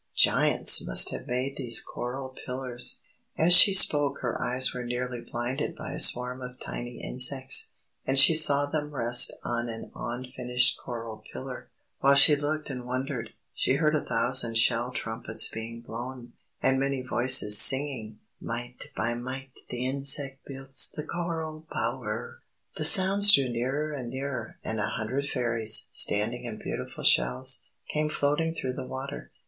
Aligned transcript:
"Giants 0.15 0.83
must 0.83 1.11
have 1.11 1.27
made 1.27 1.57
these 1.57 1.79
coral 1.79 2.35
pillars!" 2.43 3.01
As 3.37 3.53
she 3.55 3.71
spoke 3.71 4.21
her 4.21 4.41
eyes 4.43 4.73
were 4.73 4.83
nearly 4.83 5.21
blinded 5.21 5.75
by 5.75 5.91
a 5.91 5.99
swarm 5.99 6.41
of 6.41 6.59
tiny 6.59 6.99
insects, 6.99 7.73
and 8.03 8.17
she 8.17 8.33
saw 8.33 8.65
them 8.65 8.95
rest 8.95 9.31
on 9.43 9.69
an 9.69 9.91
unfinished 9.93 10.79
coral 10.79 11.23
pillar. 11.31 11.69
While 11.99 12.15
she 12.15 12.35
looked 12.35 12.71
and 12.71 12.87
wondered, 12.87 13.29
she 13.53 13.73
heard 13.75 13.93
a 13.93 14.03
thousand 14.03 14.57
shell 14.57 14.89
trumpets 14.89 15.47
being 15.49 15.81
blown, 15.81 16.33
and 16.63 16.79
many 16.79 17.03
voices 17.03 17.59
singing: 17.59 18.17
"Mite 18.39 18.85
by 18.95 19.13
mite 19.13 19.51
the 19.69 19.85
insect 19.85 20.39
builds 20.47 20.89
the 20.89 21.03
coral 21.03 21.67
bower!" 21.71 22.39
The 22.75 22.85
sounds 22.85 23.31
drew 23.31 23.49
nearer 23.49 23.93
and 23.93 24.09
nearer, 24.09 24.57
and 24.63 24.79
a 24.79 24.87
hundred 24.87 25.29
Fairies, 25.29 25.85
standing 25.91 26.45
in 26.45 26.57
beautiful 26.57 27.03
shells, 27.03 27.65
came 27.87 28.09
floating 28.09 28.55
through 28.55 28.73
the 28.73 28.87
water. 28.87 29.29